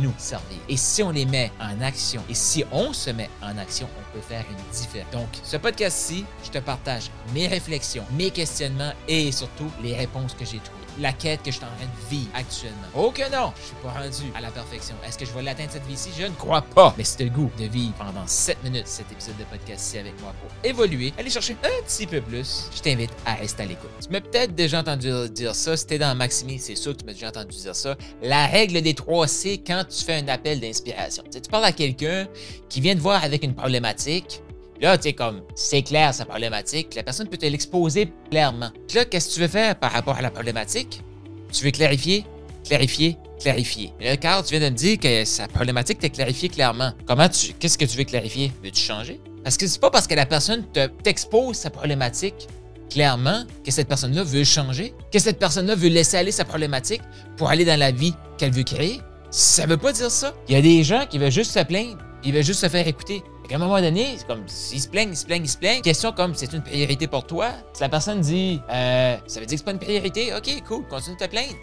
nous 0.00 0.14
servir. 0.18 0.58
Et 0.68 0.76
si 0.76 1.02
on 1.02 1.10
les 1.10 1.26
met 1.26 1.52
en 1.60 1.80
action, 1.80 2.22
et 2.28 2.34
si 2.34 2.64
on 2.72 2.92
se 2.92 3.10
met 3.10 3.30
en 3.42 3.56
action, 3.58 3.88
on 3.98 4.16
peut 4.16 4.22
faire 4.22 4.44
une 4.50 4.72
différence. 4.72 5.12
Donc, 5.12 5.28
ce 5.42 5.56
podcast-ci, 5.56 6.24
je 6.44 6.50
te 6.50 6.58
partage 6.58 7.10
mes 7.34 7.46
réflexions, 7.46 8.04
mes 8.12 8.30
questionnements 8.30 8.92
et 9.08 9.30
surtout 9.32 9.70
les 9.82 9.94
réponses 9.94 10.34
que 10.34 10.44
j'ai 10.44 10.58
trouvées 10.58 10.80
la 10.98 11.12
quête 11.12 11.42
que 11.42 11.50
je 11.50 11.56
suis 11.56 11.64
en 11.64 11.68
train 11.68 11.86
de 11.86 12.10
vivre 12.10 12.30
actuellement. 12.34 12.76
Oh 12.94 13.10
que 13.10 13.22
non, 13.30 13.52
je 13.56 13.66
suis 13.66 13.76
pas 13.82 13.90
rendu 13.90 14.32
à 14.34 14.40
la 14.40 14.50
perfection. 14.50 14.94
Est-ce 15.06 15.18
que 15.18 15.24
je 15.24 15.32
vais 15.32 15.42
l'atteindre 15.42 15.70
cette 15.72 15.86
vie-ci? 15.86 16.10
Je 16.18 16.24
ne 16.24 16.32
crois 16.32 16.62
pas. 16.62 16.94
Mais 16.98 17.04
c'est 17.04 17.24
le 17.24 17.30
goût 17.30 17.50
de 17.58 17.64
vivre 17.64 17.94
pendant 17.94 18.26
7 18.26 18.62
minutes 18.64 18.86
cet 18.86 19.10
épisode 19.12 19.36
de 19.38 19.44
podcast-ci 19.44 19.98
avec 19.98 20.20
moi 20.20 20.34
pour 20.40 20.50
évoluer, 20.68 21.12
aller 21.18 21.30
chercher 21.30 21.56
un 21.62 21.82
petit 21.84 22.06
peu 22.06 22.20
plus. 22.20 22.68
Je 22.74 22.80
t'invite 22.80 23.12
à 23.24 23.34
rester 23.34 23.62
à 23.62 23.66
l'écoute. 23.66 23.90
Tu 24.02 24.10
m'as 24.10 24.20
peut-être 24.20 24.54
déjà 24.54 24.80
entendu 24.80 25.10
dire 25.30 25.54
ça. 25.54 25.76
Si 25.76 25.86
t'es 25.86 25.98
dans 25.98 26.14
Maximi, 26.14 26.58
c'est 26.58 26.74
sûr 26.74 26.92
que 26.92 26.98
tu 26.98 27.06
m'as 27.06 27.12
déjà 27.12 27.28
entendu 27.28 27.56
dire 27.56 27.76
ça. 27.76 27.96
La 28.22 28.46
règle 28.46 28.80
des 28.82 28.94
3 28.94 29.26
C 29.28 29.62
quand 29.64 29.84
tu 29.90 30.04
fais 30.04 30.14
un 30.14 30.28
appel 30.28 30.60
d'inspiration. 30.60 31.22
Tu, 31.30 31.40
parles 31.50 31.64
à 31.64 31.72
quelqu'un 31.72 32.26
qui 32.68 32.80
vient 32.80 32.94
te 32.94 33.00
voir 33.00 33.22
avec 33.24 33.42
une 33.42 33.54
problématique, 33.54 34.42
Là, 34.80 34.96
tu 34.96 35.02
sais, 35.02 35.12
comme, 35.12 35.42
c'est 35.54 35.82
clair 35.82 36.14
sa 36.14 36.24
problématique, 36.24 36.94
la 36.94 37.02
personne 37.02 37.28
peut 37.28 37.36
te 37.36 37.44
l'exposer 37.44 38.10
clairement. 38.30 38.70
Puis 38.88 38.96
là, 38.96 39.04
qu'est-ce 39.04 39.28
que 39.28 39.34
tu 39.34 39.40
veux 39.40 39.48
faire 39.48 39.78
par 39.78 39.92
rapport 39.92 40.16
à 40.16 40.22
la 40.22 40.30
problématique? 40.30 41.02
Tu 41.52 41.64
veux 41.64 41.70
clarifier, 41.70 42.24
clarifier, 42.64 43.18
clarifier. 43.38 43.92
Mais 43.98 44.06
là, 44.06 44.16
Carl, 44.16 44.42
tu 44.42 44.56
viens 44.56 44.66
de 44.66 44.72
me 44.72 44.78
dire 44.78 44.98
que 44.98 45.26
sa 45.26 45.48
problématique 45.48 45.98
t'est 45.98 46.08
clarifiée 46.08 46.48
clairement. 46.48 46.92
Comment 47.06 47.28
tu, 47.28 47.52
qu'est-ce 47.52 47.76
que 47.76 47.84
tu 47.84 47.98
veux 47.98 48.04
clarifier? 48.04 48.52
Veux-tu 48.64 48.80
changer? 48.80 49.20
Parce 49.44 49.58
que 49.58 49.66
c'est 49.66 49.80
pas 49.80 49.90
parce 49.90 50.06
que 50.06 50.14
la 50.14 50.24
personne 50.24 50.64
te, 50.72 50.86
t'expose 50.86 51.56
sa 51.56 51.68
problématique 51.68 52.48
clairement 52.90 53.44
que 53.64 53.70
cette 53.70 53.88
personne-là 53.88 54.24
veut 54.24 54.44
changer, 54.44 54.94
que 55.12 55.18
cette 55.18 55.38
personne-là 55.38 55.74
veut 55.74 55.88
laisser 55.88 56.16
aller 56.16 56.32
sa 56.32 56.44
problématique 56.44 57.02
pour 57.36 57.48
aller 57.48 57.64
dans 57.64 57.78
la 57.78 57.92
vie 57.92 58.14
qu'elle 58.36 58.52
veut 58.52 58.64
créer. 58.64 59.00
Ça 59.30 59.64
veut 59.66 59.76
pas 59.76 59.92
dire 59.92 60.10
ça. 60.10 60.34
Il 60.48 60.54
y 60.54 60.58
a 60.58 60.62
des 60.62 60.82
gens 60.82 61.06
qui 61.08 61.18
veulent 61.18 61.30
juste 61.30 61.52
se 61.52 61.60
plaindre, 61.60 61.98
ils 62.24 62.32
veulent 62.32 62.42
juste 62.42 62.60
se 62.60 62.68
faire 62.68 62.86
écouter. 62.86 63.22
À 63.50 63.56
un 63.56 63.58
moment 63.58 63.80
donné, 63.80 64.14
c'est 64.16 64.26
comme 64.28 64.44
s'ils 64.46 64.80
se 64.80 64.88
plaignent, 64.88 65.10
ils 65.10 65.16
se 65.16 65.26
plaignent, 65.26 65.44
ils 65.44 65.48
se 65.48 65.58
plaignent. 65.58 65.82
Question 65.82 66.12
comme 66.12 66.34
c'est 66.36 66.52
une 66.52 66.62
priorité 66.62 67.08
pour 67.08 67.26
toi? 67.26 67.50
Si 67.72 67.80
la 67.82 67.88
personne 67.88 68.20
dit 68.20 68.60
euh, 68.70 69.16
ça 69.26 69.40
veut 69.40 69.46
dire 69.46 69.56
que 69.56 69.58
c'est 69.58 69.64
pas 69.64 69.72
une 69.72 69.78
priorité, 69.78 70.32
ok, 70.34 70.62
cool, 70.68 70.86
continue 70.86 71.16
de 71.16 71.24
te 71.24 71.28
plaindre. 71.28 71.56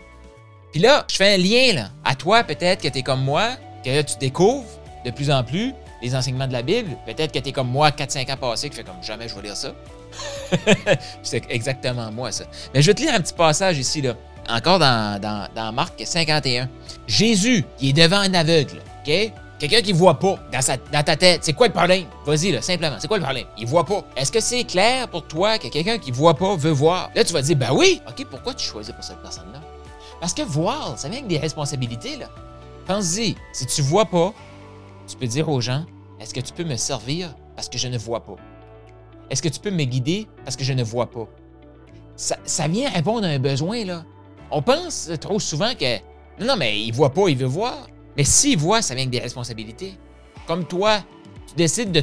Puis 0.73 0.81
là, 0.81 1.05
je 1.09 1.15
fais 1.15 1.35
un 1.35 1.37
lien 1.37 1.73
là, 1.73 1.89
à 2.03 2.15
toi 2.15 2.43
peut-être 2.43 2.81
que 2.81 2.89
tu 2.89 2.99
es 2.99 3.03
comme 3.03 3.23
moi, 3.23 3.51
que 3.85 3.89
là 3.89 4.03
tu 4.03 4.17
découvres 4.17 4.67
de 5.05 5.11
plus 5.11 5.31
en 5.31 5.43
plus 5.45 5.73
les 6.01 6.13
enseignements 6.13 6.47
de 6.47 6.53
la 6.53 6.61
Bible. 6.61 6.97
Peut-être 7.05 7.31
que 7.31 7.39
tu 7.39 7.49
es 7.49 7.51
comme 7.53 7.69
moi 7.69 7.89
4-5 7.89 8.33
ans 8.33 8.37
passés, 8.37 8.69
qui 8.69 8.75
fait 8.75 8.83
comme 8.83 9.01
jamais 9.01 9.29
je 9.29 9.35
vais 9.35 9.43
lire 9.43 9.55
ça. 9.55 9.73
c'est 11.23 11.43
exactement 11.49 12.11
moi 12.11 12.33
ça. 12.33 12.45
Mais 12.73 12.81
je 12.81 12.87
vais 12.87 12.95
te 12.95 13.01
lire 13.01 13.13
un 13.13 13.21
petit 13.21 13.33
passage 13.33 13.77
ici 13.77 14.01
là. 14.01 14.15
Encore 14.49 14.79
dans, 14.79 15.19
dans, 15.21 15.47
dans 15.55 15.71
Marc 15.73 16.01
51. 16.05 16.69
Jésus, 17.07 17.65
il 17.79 17.89
est 17.89 17.93
devant 17.93 18.19
un 18.19 18.33
aveugle, 18.33 18.81
OK? 19.05 19.31
Quelqu'un 19.59 19.81
qui 19.81 19.91
voit 19.91 20.19
pas 20.19 20.37
dans, 20.51 20.61
sa, 20.61 20.77
dans 20.77 21.03
ta 21.03 21.15
tête, 21.15 21.43
c'est 21.43 21.53
quoi 21.53 21.67
le 21.67 21.73
problème? 21.73 22.05
Vas-y, 22.25 22.51
là, 22.51 22.61
simplement, 22.61 22.97
c'est 22.99 23.07
quoi 23.07 23.17
le 23.17 23.23
problème? 23.23 23.45
Il 23.57 23.65
voit 23.65 23.85
pas. 23.85 24.03
Est-ce 24.15 24.31
que 24.31 24.39
c'est 24.39 24.63
clair 24.65 25.07
pour 25.07 25.25
toi 25.25 25.57
que 25.57 25.67
quelqu'un 25.67 25.97
qui 25.97 26.11
voit 26.11 26.35
pas 26.35 26.55
veut 26.55 26.71
voir? 26.71 27.09
Là, 27.15 27.23
tu 27.23 27.33
vas 27.33 27.41
dire, 27.41 27.57
ben 27.57 27.71
oui! 27.73 27.99
OK, 28.07 28.25
pourquoi 28.29 28.53
tu 28.53 28.63
choisis 28.65 28.93
pour 28.93 29.03
cette 29.03 29.21
personne-là? 29.21 29.59
Parce 30.19 30.33
que 30.33 30.43
voir, 30.43 30.97
ça 30.97 31.09
vient 31.09 31.19
avec 31.19 31.29
des 31.29 31.39
responsabilités, 31.39 32.17
là. 32.17 32.27
Pense-y, 32.85 33.35
si 33.51 33.65
tu 33.65 33.81
vois 33.81 34.05
pas, 34.05 34.31
tu 35.07 35.17
peux 35.17 35.27
dire 35.27 35.49
aux 35.49 35.59
gens, 35.59 35.85
est-ce 36.19 36.33
que 36.33 36.39
tu 36.39 36.53
peux 36.53 36.63
me 36.63 36.75
servir 36.75 37.33
parce 37.55 37.67
que 37.67 37.79
je 37.79 37.87
ne 37.87 37.97
vois 37.97 38.23
pas? 38.23 38.35
Est-ce 39.29 39.41
que 39.41 39.49
tu 39.49 39.59
peux 39.59 39.71
me 39.71 39.83
guider 39.83 40.27
parce 40.45 40.55
que 40.55 40.63
je 40.63 40.73
ne 40.73 40.83
vois 40.83 41.09
pas? 41.09 41.27
Ça, 42.15 42.37
ça 42.45 42.67
vient 42.67 42.89
répondre 42.89 43.25
à 43.25 43.29
un 43.29 43.39
besoin, 43.39 43.83
là. 43.85 44.03
On 44.51 44.61
pense 44.61 45.09
trop 45.19 45.39
souvent 45.39 45.73
que, 45.75 45.97
non, 46.39 46.47
non, 46.47 46.55
mais 46.57 46.79
il 46.79 46.91
voit 46.91 47.13
pas, 47.13 47.27
il 47.29 47.37
veut 47.37 47.45
voir. 47.45 47.87
Mais 48.15 48.23
s'il 48.23 48.57
voit, 48.57 48.81
ça 48.81 48.95
vient 48.95 49.03
avec 49.03 49.11
des 49.11 49.19
responsabilités. 49.19 49.93
Comme 50.47 50.65
toi, 50.65 50.99
tu 51.47 51.55
décides 51.55 51.91
de, 51.91 52.01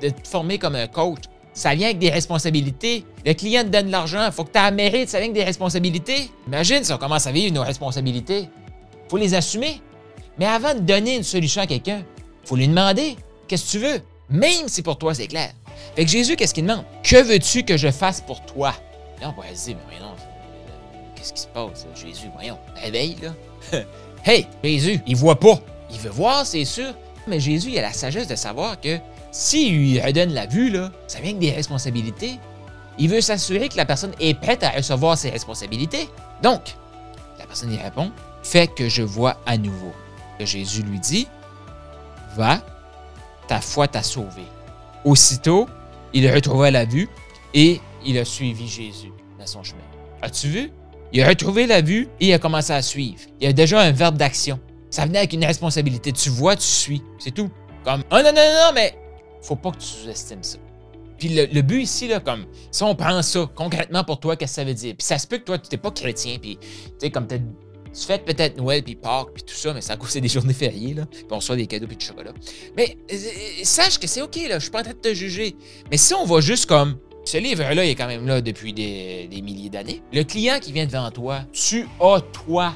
te 0.00 0.28
former 0.28 0.58
comme 0.58 0.74
un 0.74 0.86
coach. 0.86 1.22
Ça 1.54 1.74
vient 1.74 1.86
avec 1.86 1.98
des 1.98 2.10
responsabilités. 2.10 3.04
Le 3.24 3.32
client 3.32 3.62
te 3.62 3.68
donne 3.68 3.90
l'argent, 3.90 4.24
il 4.26 4.32
faut 4.32 4.44
que 4.44 4.52
tu 4.52 4.58
aies 4.58 4.70
mérite, 4.70 5.08
ça 5.08 5.18
vient 5.18 5.28
avec 5.28 5.34
des 5.34 5.44
responsabilités. 5.44 6.30
Imagine 6.46 6.84
si 6.84 6.92
on 6.92 6.98
commence 6.98 7.26
à 7.26 7.32
vivre 7.32 7.52
nos 7.54 7.62
responsabilités. 7.62 8.40
Il 8.42 9.10
faut 9.10 9.16
les 9.16 9.34
assumer. 9.34 9.80
Mais 10.38 10.46
avant 10.46 10.74
de 10.74 10.80
donner 10.80 11.16
une 11.16 11.24
solution 11.24 11.62
à 11.62 11.66
quelqu'un, 11.66 12.02
faut 12.44 12.56
lui 12.56 12.68
demander 12.68 13.16
qu'est-ce 13.48 13.66
que 13.66 13.70
tu 13.70 13.78
veux, 13.78 14.00
même 14.30 14.68
si 14.68 14.82
pour 14.82 14.98
toi 14.98 15.14
c'est 15.14 15.26
clair. 15.26 15.50
Fait 15.96 16.04
que 16.04 16.10
Jésus, 16.10 16.36
qu'est-ce 16.36 16.54
qu'il 16.54 16.64
demande? 16.64 16.84
Que 17.02 17.22
veux-tu 17.22 17.64
que 17.64 17.76
je 17.76 17.90
fasse 17.90 18.20
pour 18.20 18.40
toi? 18.42 18.74
Là, 19.20 19.30
on 19.30 19.32
pourrait 19.32 19.48
mais 19.66 19.76
voyons, 19.88 20.14
qu'est-ce 21.28 21.32
qui 21.32 21.40
se 21.42 21.46
passe, 21.48 21.86
Jésus? 21.94 22.30
Voyons, 22.34 22.58
réveille, 22.76 23.16
là. 23.22 23.82
Hey, 24.24 24.46
Jésus, 24.64 25.00
il 25.06 25.16
voit 25.16 25.38
pas. 25.38 25.60
Il 25.90 25.98
veut 26.00 26.10
voir, 26.10 26.44
c'est 26.44 26.64
sûr. 26.64 26.92
Mais 27.28 27.38
Jésus, 27.38 27.70
il 27.70 27.78
a 27.78 27.82
la 27.82 27.92
sagesse 27.92 28.26
de 28.26 28.34
savoir 28.34 28.80
que 28.80 28.98
s'il 29.30 29.76
lui 29.76 30.00
redonne 30.00 30.34
la 30.34 30.46
vue, 30.46 30.70
là, 30.70 30.90
ça 31.06 31.20
vient 31.20 31.30
avec 31.30 31.38
des 31.38 31.52
responsabilités. 31.52 32.38
Il 32.98 33.08
veut 33.08 33.20
s'assurer 33.20 33.68
que 33.68 33.76
la 33.76 33.86
personne 33.86 34.12
est 34.18 34.34
prête 34.34 34.64
à 34.64 34.70
recevoir 34.70 35.16
ses 35.16 35.30
responsabilités. 35.30 36.08
Donc, 36.42 36.74
la 37.38 37.46
personne 37.46 37.72
y 37.72 37.78
répond 37.78 38.10
Fais 38.42 38.66
que 38.66 38.88
je 38.88 39.02
vois 39.02 39.38
à 39.46 39.56
nouveau. 39.56 39.92
Et 40.40 40.46
Jésus 40.46 40.82
lui 40.82 40.98
dit 40.98 41.28
Va, 42.34 42.60
ta 43.46 43.60
foi 43.60 43.86
t'a 43.86 44.02
sauvé. 44.02 44.42
Aussitôt, 45.04 45.68
il 46.12 46.28
retrouva 46.28 46.70
la 46.70 46.84
vue 46.84 47.08
et 47.54 47.80
il 48.04 48.18
a 48.18 48.24
suivi 48.24 48.66
Jésus 48.66 49.12
dans 49.38 49.46
son 49.46 49.62
chemin. 49.62 49.80
As-tu 50.22 50.48
vu? 50.48 50.72
Il 51.12 51.22
a 51.22 51.28
retrouvé 51.28 51.66
la 51.66 51.80
vue 51.80 52.08
et 52.20 52.28
il 52.28 52.32
a 52.32 52.38
commencé 52.38 52.72
à 52.72 52.82
suivre. 52.82 53.20
Il 53.40 53.44
y 53.44 53.46
a 53.48 53.52
déjà 53.52 53.80
un 53.80 53.92
verbe 53.92 54.16
d'action. 54.16 54.60
Ça 54.90 55.06
venait 55.06 55.18
avec 55.18 55.32
une 55.32 55.44
responsabilité. 55.44 56.12
Tu 56.12 56.30
vois, 56.30 56.56
tu 56.56 56.62
suis. 56.62 57.02
C'est 57.18 57.34
tout. 57.34 57.50
Comme, 57.84 58.02
oh 58.10 58.16
non, 58.16 58.24
non, 58.24 58.32
non, 58.32 58.66
non, 58.66 58.72
mais 58.74 58.94
faut 59.42 59.56
pas 59.56 59.70
que 59.70 59.78
tu 59.78 59.86
sous-estimes 59.86 60.42
ça. 60.42 60.58
Puis 61.18 61.28
le, 61.30 61.62
but 61.62 61.82
ici, 61.82 62.06
là, 62.06 62.20
comme, 62.20 62.46
si 62.70 62.82
on 62.84 62.94
prend 62.94 63.20
ça 63.22 63.50
concrètement 63.54 64.04
pour 64.04 64.20
toi, 64.20 64.36
qu'est-ce 64.36 64.52
que 64.52 64.56
ça 64.56 64.64
veut 64.64 64.74
dire? 64.74 64.94
Puis 64.96 65.04
ça 65.04 65.18
se 65.18 65.26
peut 65.26 65.38
que 65.38 65.44
toi, 65.44 65.58
tu 65.58 65.68
n'es 65.72 65.78
pas 65.78 65.90
chrétien, 65.90 66.38
puis, 66.40 66.58
tu 66.58 66.68
sais, 66.98 67.10
comme 67.10 67.26
tu 67.26 68.06
fêtes 68.06 68.24
peut-être 68.24 68.56
Noël, 68.56 68.84
puis 68.84 68.94
Pâques, 68.94 69.32
puis 69.34 69.42
tout 69.42 69.54
ça, 69.54 69.74
mais 69.74 69.80
ça 69.80 69.96
cause 69.96 70.10
c'est 70.10 70.20
des 70.20 70.28
journées 70.28 70.52
fériées, 70.52 70.94
là, 70.94 71.06
puis 71.06 71.24
on 71.30 71.36
reçoit 71.36 71.56
des 71.56 71.66
cadeaux, 71.66 71.88
puis 71.88 71.96
du 71.96 72.06
chocolat. 72.06 72.32
Mais 72.76 72.96
euh, 73.12 73.16
sache 73.64 73.98
que 73.98 74.06
c'est 74.06 74.22
OK, 74.22 74.36
là, 74.48 74.58
je 74.58 74.64
suis 74.64 74.70
pas 74.70 74.80
en 74.80 74.84
train 74.84 74.92
de 74.92 74.98
te 74.98 75.12
juger. 75.12 75.56
Mais 75.90 75.96
si 75.96 76.14
on 76.14 76.24
va 76.24 76.40
juste 76.40 76.66
comme, 76.66 76.98
ce 77.28 77.36
livre-là 77.36 77.84
est 77.84 77.94
quand 77.94 78.06
même 78.06 78.26
là 78.26 78.40
depuis 78.40 78.72
des, 78.72 79.28
milliers 79.42 79.68
d'années. 79.68 80.02
Le 80.14 80.22
client 80.22 80.58
qui 80.60 80.72
vient 80.72 80.86
devant 80.86 81.10
toi, 81.10 81.40
tu 81.52 81.86
as, 82.00 82.20
toi, 82.32 82.72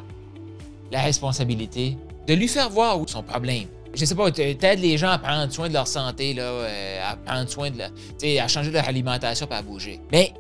la 0.91 1.01
responsabilité 1.01 1.97
de 2.27 2.35
lui 2.35 2.49
faire 2.49 2.69
voir 2.69 3.01
où 3.01 3.07
son 3.09 3.23
problème. 3.23 3.65
Je 3.95 4.05
sais 4.05 4.15
pas, 4.15 4.31
t'aides 4.31 4.81
les 4.81 4.99
gens 4.99 5.11
à 5.11 5.19
prendre 5.19 5.51
soin 5.51 5.69
de 5.69 5.73
leur 5.73 5.87
santé, 5.87 6.35
là, 6.35 6.43
euh, 6.43 7.01
à 7.03 7.17
prendre 7.17 7.49
soin 7.49 7.71
de 7.71 7.79
la, 7.79 8.45
à 8.45 8.49
changer 8.49 8.71
leur 8.71 8.87
alimentation 8.87 9.49
et 9.51 9.55
à 9.55 9.63
bouger. 9.63 10.01
Mais 10.13 10.33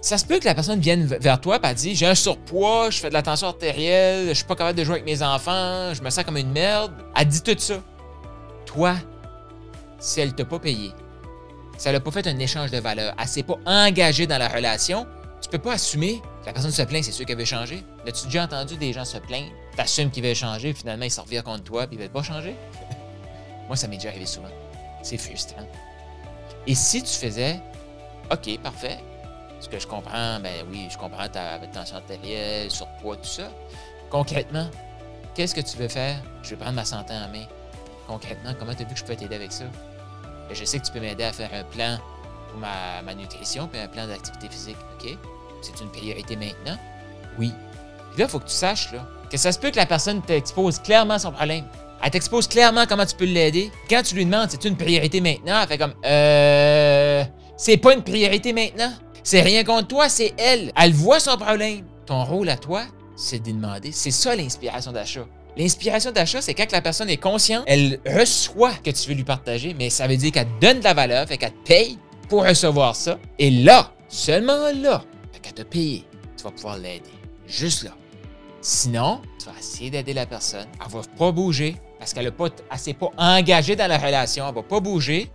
ça 0.00 0.16
se 0.16 0.24
peut 0.24 0.38
que 0.38 0.44
la 0.44 0.54
personne 0.54 0.78
vienne 0.78 1.04
vers 1.04 1.40
toi 1.40 1.58
et 1.62 1.74
dise 1.74 1.98
J'ai 1.98 2.06
un 2.06 2.14
surpoids, 2.14 2.90
je 2.90 2.98
fais 2.98 3.08
de 3.08 3.14
la 3.14 3.22
tension 3.22 3.48
artérielle, 3.48 4.28
je 4.28 4.34
suis 4.34 4.44
pas 4.44 4.54
capable 4.54 4.78
de 4.78 4.84
jouer 4.84 4.94
avec 4.94 5.06
mes 5.06 5.22
enfants, 5.22 5.92
je 5.92 6.02
me 6.02 6.10
sens 6.10 6.22
comme 6.22 6.36
une 6.36 6.52
merde. 6.52 6.92
Elle 7.16 7.26
dit 7.26 7.42
tout 7.42 7.54
ça. 7.58 7.80
Toi, 8.64 8.94
si 9.98 10.20
elle 10.20 10.34
t'a 10.34 10.44
pas 10.44 10.60
payé, 10.60 10.92
ça 11.76 11.92
n'a 11.92 12.00
pas 12.00 12.10
fait 12.10 12.26
un 12.26 12.38
échange 12.38 12.70
de 12.70 12.78
valeur. 12.78 13.14
Elle 13.18 13.28
s'est 13.28 13.42
pas 13.42 13.58
engagée 13.66 14.26
dans 14.26 14.38
la 14.38 14.48
relation. 14.48 15.06
Tu 15.40 15.48
peux 15.48 15.58
pas 15.58 15.74
assumer 15.74 16.20
que 16.42 16.46
la 16.46 16.52
personne 16.52 16.70
se 16.72 16.82
plaint, 16.82 17.04
c'est 17.04 17.12
sûr 17.12 17.26
qu'elle 17.26 17.38
veut 17.38 17.44
changer. 17.44 17.84
As-tu 18.06 18.26
déjà 18.26 18.44
entendu 18.44 18.76
des 18.76 18.92
gens 18.92 19.04
se 19.04 19.18
plaindre? 19.18 19.50
Tu 19.74 19.80
assumes 19.80 20.10
qu'ils 20.10 20.24
veulent 20.24 20.34
changer, 20.34 20.72
finalement, 20.72 21.04
ils 21.04 21.10
s'en 21.10 21.22
reviennent 21.22 21.42
contre 21.42 21.64
toi, 21.64 21.86
puis 21.86 21.96
ils 21.96 22.00
veulent 22.00 22.10
pas 22.10 22.22
changer? 22.22 22.56
Moi, 23.66 23.76
ça 23.76 23.86
m'est 23.88 23.96
déjà 23.96 24.08
arrivé 24.08 24.26
souvent. 24.26 24.48
C'est 25.02 25.18
frustrant. 25.18 25.66
Et 26.66 26.74
si 26.74 27.02
tu 27.02 27.12
faisais, 27.12 27.60
OK, 28.32 28.58
parfait. 28.60 28.98
Ce 29.60 29.68
que 29.68 29.78
je 29.78 29.86
comprends, 29.86 30.40
ben 30.40 30.64
oui, 30.70 30.88
je 30.90 30.98
comprends 30.98 31.28
ta 31.28 31.58
tension 31.72 31.96
artérielle, 31.96 32.70
surpoids, 32.70 33.16
tout 33.16 33.24
ça. 33.24 33.50
Concrètement, 34.10 34.68
qu'est-ce 35.34 35.54
que 35.54 35.60
tu 35.60 35.76
veux 35.76 35.88
faire? 35.88 36.22
Je 36.42 36.50
vais 36.50 36.56
prendre 36.56 36.74
ma 36.74 36.84
santé 36.84 37.12
en 37.12 37.28
main. 37.28 37.46
Concrètement, 38.06 38.52
comment 38.58 38.74
tu 38.74 38.82
as 38.82 38.86
vu 38.86 38.94
que 38.94 39.00
je 39.00 39.04
peux 39.04 39.16
t'aider 39.16 39.34
avec 39.34 39.52
ça? 39.52 39.64
Je 40.54 40.64
sais 40.64 40.78
que 40.78 40.86
tu 40.86 40.92
peux 40.92 41.00
m'aider 41.00 41.24
à 41.24 41.32
faire 41.32 41.50
un 41.52 41.64
plan 41.64 41.98
pour 42.50 42.60
ma, 42.60 43.14
nutrition 43.14 43.68
puis 43.68 43.80
un 43.80 43.88
plan 43.88 44.06
d'activité 44.06 44.48
physique. 44.48 44.76
OK? 44.98 45.16
C'est 45.62 45.80
une 45.82 45.90
priorité 45.90 46.36
maintenant? 46.36 46.76
Oui. 47.38 47.52
Puis 48.12 48.20
là, 48.20 48.26
il 48.26 48.28
faut 48.28 48.38
que 48.38 48.46
tu 48.46 48.54
saches 48.54 48.92
là, 48.92 49.06
que 49.30 49.36
ça 49.36 49.52
se 49.52 49.58
peut 49.58 49.70
que 49.70 49.76
la 49.76 49.86
personne 49.86 50.22
t'expose 50.22 50.78
clairement 50.78 51.18
son 51.18 51.32
problème. 51.32 51.64
Elle 52.02 52.10
t'expose 52.10 52.46
clairement 52.46 52.84
comment 52.86 53.06
tu 53.06 53.16
peux 53.16 53.24
l'aider. 53.24 53.70
Quand 53.88 54.02
tu 54.02 54.14
lui 54.14 54.24
demandes, 54.24 54.50
c'est 54.50 54.64
une 54.64 54.76
priorité 54.76 55.20
maintenant, 55.20 55.60
elle 55.62 55.68
fait 55.68 55.78
comme 55.78 55.94
Euh. 56.04 57.24
C'est 57.56 57.78
pas 57.78 57.94
une 57.94 58.02
priorité 58.02 58.52
maintenant. 58.52 58.92
C'est 59.22 59.40
rien 59.40 59.64
contre 59.64 59.88
toi, 59.88 60.08
c'est 60.08 60.34
elle. 60.36 60.72
Elle 60.76 60.92
voit 60.92 61.20
son 61.20 61.36
problème. 61.36 61.84
Ton 62.04 62.22
rôle 62.22 62.48
à 62.50 62.56
toi, 62.56 62.84
c'est 63.16 63.38
de 63.38 63.50
demander. 63.50 63.92
C'est 63.92 64.10
ça 64.10 64.36
l'inspiration 64.36 64.92
d'achat. 64.92 65.26
L'inspiration 65.56 66.12
d'achat, 66.12 66.42
c'est 66.42 66.52
quand 66.52 66.70
la 66.70 66.82
personne 66.82 67.08
est 67.08 67.16
consciente, 67.16 67.64
elle 67.66 67.98
reçoit 68.06 68.74
que 68.84 68.90
tu 68.90 69.08
veux 69.08 69.14
lui 69.14 69.24
partager, 69.24 69.74
mais 69.78 69.88
ça 69.88 70.06
veut 70.06 70.16
dire 70.16 70.32
qu'elle 70.32 70.48
donne 70.60 70.80
de 70.80 70.84
la 70.84 70.92
valeur, 70.92 71.26
fait 71.26 71.38
qu'elle 71.38 71.52
te 71.52 71.68
paye 71.68 71.98
pour 72.28 72.46
recevoir 72.46 72.94
ça. 72.94 73.18
Et 73.38 73.50
là, 73.50 73.92
seulement 74.08 74.70
là, 74.72 75.02
fait 75.32 75.40
qu'elle 75.40 75.54
te 75.54 75.62
paye, 75.62 76.04
tu 76.36 76.44
vas 76.44 76.50
pouvoir 76.50 76.76
l'aider. 76.76 77.10
Juste 77.46 77.84
là. 77.84 77.92
Sinon, 78.60 79.20
tu 79.38 79.46
vas 79.46 79.58
essayer 79.58 79.90
d'aider 79.90 80.12
la 80.12 80.26
personne. 80.26 80.66
Elle 80.84 80.92
va 80.92 81.00
pas 81.16 81.32
bouger 81.32 81.76
parce 81.98 82.12
qu'elle 82.12 82.26
ne 82.26 82.76
s'est 82.76 82.94
pas 82.94 83.10
engagée 83.16 83.76
dans 83.76 83.86
la 83.86 83.96
relation. 83.96 84.46
Elle 84.46 84.54
va 84.54 84.62
pas 84.62 84.80
bouger. 84.80 85.30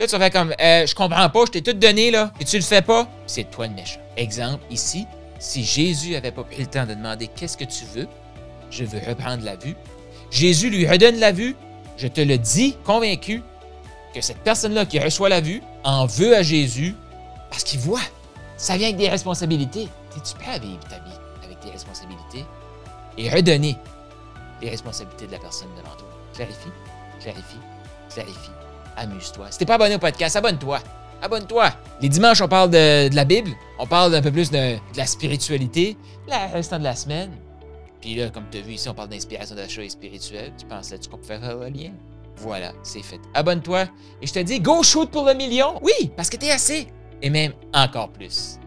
Là, 0.00 0.06
tu 0.06 0.12
vas 0.12 0.18
faire 0.18 0.30
comme 0.30 0.54
euh, 0.60 0.86
Je 0.86 0.94
comprends 0.94 1.28
pas, 1.28 1.44
je 1.46 1.50
t'ai 1.52 1.62
tout 1.62 1.72
donné 1.72 2.10
là, 2.10 2.32
et 2.40 2.44
tu 2.44 2.56
le 2.56 2.62
fais 2.62 2.82
pas? 2.82 3.08
C'est 3.26 3.50
toi 3.50 3.66
le 3.66 3.74
méchant. 3.74 4.00
Exemple, 4.16 4.64
ici, 4.70 5.06
si 5.38 5.64
Jésus 5.64 6.14
avait 6.14 6.30
pas 6.30 6.44
pris 6.44 6.62
le 6.62 6.66
temps 6.66 6.86
de 6.86 6.94
demander 6.94 7.28
Qu'est-ce 7.28 7.56
que 7.56 7.64
tu 7.64 7.84
veux? 7.94 8.08
Je 8.70 8.84
veux 8.84 9.00
reprendre 9.06 9.44
la 9.44 9.56
vue. 9.56 9.74
Jésus 10.30 10.70
lui 10.70 10.86
redonne 10.86 11.16
la 11.16 11.32
vue. 11.32 11.56
Je 11.96 12.06
te 12.06 12.20
le 12.20 12.38
dis, 12.38 12.76
convaincu, 12.84 13.42
que 14.14 14.20
cette 14.20 14.38
personne-là 14.38 14.86
qui 14.86 14.98
reçoit 15.00 15.28
la 15.28 15.40
vue 15.40 15.62
en 15.84 16.06
veut 16.06 16.36
à 16.36 16.42
Jésus 16.42 16.94
parce 17.50 17.64
qu'il 17.64 17.80
voit. 17.80 18.00
Ça 18.56 18.76
vient 18.76 18.88
avec 18.88 18.98
des 18.98 19.08
responsabilités. 19.08 19.88
Es-tu 20.16 20.34
prêt 20.34 20.52
à 20.52 20.58
vivre 20.58 20.80
ta 20.88 20.96
vie 20.96 21.16
avec 21.44 21.60
tes 21.60 21.70
responsabilités 21.70 22.44
et 23.16 23.30
redonner 23.30 23.76
les 24.60 24.70
responsabilités 24.70 25.26
de 25.26 25.32
la 25.32 25.38
personne 25.38 25.68
devant 25.76 25.94
toi? 25.96 26.08
Clarifie, 26.34 26.70
clarifie, 27.20 27.58
clarifie. 28.12 28.50
Amuse-toi. 28.96 29.46
Si 29.50 29.58
t'es 29.58 29.64
pas 29.66 29.74
abonné 29.74 29.94
au 29.94 29.98
podcast, 30.00 30.34
abonne-toi. 30.36 30.80
Abonne-toi. 31.22 31.70
Les 32.00 32.08
dimanches, 32.08 32.40
on 32.40 32.48
parle 32.48 32.70
de, 32.70 33.08
de 33.08 33.14
la 33.14 33.24
Bible. 33.24 33.50
On 33.78 33.86
parle 33.86 34.14
un 34.14 34.22
peu 34.22 34.32
plus 34.32 34.50
de, 34.50 34.74
de 34.74 34.96
la 34.96 35.06
spiritualité. 35.06 35.96
Le 36.26 36.52
restant 36.52 36.78
de 36.78 36.84
la 36.84 36.96
semaine. 36.96 37.30
Puis 38.00 38.14
là, 38.14 38.30
comme 38.30 38.44
tu 38.50 38.58
as 38.58 38.60
vu 38.60 38.72
ici, 38.72 38.88
on 38.88 38.94
parle 38.94 39.08
d'inspiration 39.08 39.56
d'achat 39.56 39.82
et 39.82 39.88
spirituel. 39.88 40.52
Tu 40.58 40.66
penses 40.66 40.90
là-tu 40.90 41.08
qu'on 41.08 41.18
faire 41.18 41.42
un 41.44 41.70
lien? 41.70 41.92
Voilà, 42.36 42.72
c'est 42.82 43.02
fait. 43.02 43.20
Abonne-toi 43.34 43.86
et 44.22 44.26
je 44.26 44.32
te 44.32 44.38
dis, 44.38 44.60
go 44.60 44.82
shoot 44.82 45.10
pour 45.10 45.24
le 45.24 45.34
million! 45.34 45.80
Oui, 45.82 46.12
parce 46.16 46.30
que 46.30 46.36
t'es 46.36 46.50
assez! 46.50 46.86
Et 47.20 47.30
même 47.30 47.52
encore 47.74 48.10
plus. 48.10 48.60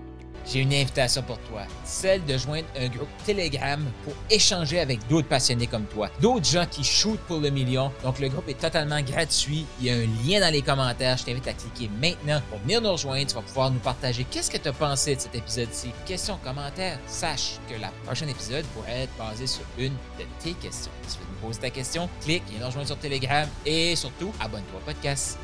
J'ai 0.51 0.59
une 0.59 0.73
invitation 0.73 1.21
pour 1.21 1.39
toi, 1.39 1.61
celle 1.85 2.25
de 2.25 2.37
joindre 2.37 2.67
un 2.77 2.89
groupe 2.89 3.07
Telegram 3.25 3.81
pour 4.03 4.13
échanger 4.29 4.81
avec 4.81 5.07
d'autres 5.07 5.29
passionnés 5.29 5.67
comme 5.67 5.85
toi, 5.85 6.09
d'autres 6.19 6.45
gens 6.45 6.65
qui 6.69 6.83
shootent 6.83 7.21
pour 7.21 7.39
le 7.39 7.49
million. 7.51 7.89
Donc 8.03 8.19
le 8.19 8.27
groupe 8.27 8.49
est 8.49 8.59
totalement 8.59 8.99
gratuit, 9.01 9.65
il 9.79 9.85
y 9.85 9.89
a 9.89 9.93
un 9.93 10.07
lien 10.27 10.41
dans 10.41 10.51
les 10.51 10.61
commentaires, 10.61 11.15
je 11.15 11.23
t'invite 11.23 11.47
à 11.47 11.53
cliquer 11.53 11.89
maintenant 12.01 12.41
pour 12.49 12.59
venir 12.59 12.81
nous 12.81 12.91
rejoindre, 12.91 13.27
tu 13.27 13.35
vas 13.35 13.41
pouvoir 13.41 13.71
nous 13.71 13.79
partager 13.79 14.25
qu'est-ce 14.29 14.51
que 14.51 14.57
tu 14.57 14.67
as 14.67 14.73
pensé 14.73 15.15
de 15.15 15.21
cet 15.21 15.35
épisode-ci. 15.35 15.91
Questions, 16.05 16.37
commentaires, 16.43 16.99
sache 17.07 17.53
que 17.69 17.75
le 17.75 17.87
prochain 18.03 18.27
épisode 18.27 18.65
pourrait 18.75 19.03
être 19.03 19.17
basé 19.17 19.47
sur 19.47 19.63
une 19.77 19.93
de 20.19 20.25
tes 20.43 20.51
questions. 20.53 20.91
Si 21.07 21.15
tu 21.15 21.23
veux 21.23 21.29
nous 21.29 21.47
poser 21.47 21.61
ta 21.61 21.69
question, 21.69 22.09
clique, 22.25 22.43
viens 22.49 22.59
nous 22.59 22.65
rejoindre 22.65 22.87
sur 22.87 22.97
Telegram 22.97 23.47
et 23.65 23.95
surtout, 23.95 24.33
abonne-toi 24.41 24.81
au 24.81 24.85
podcast. 24.85 25.37